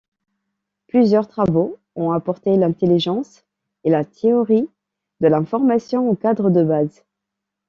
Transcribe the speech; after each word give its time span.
Plusieurs 0.87 1.27
travaux 1.27 1.77
ont 1.95 2.09
apporté 2.11 2.57
l'intelligence 2.57 3.43
et 3.83 3.91
la 3.91 4.03
théorie 4.03 4.67
de 5.19 5.27
l'information 5.27 6.09
au 6.09 6.15
cadre 6.15 6.49
de 6.49 6.63
base. 6.63 7.03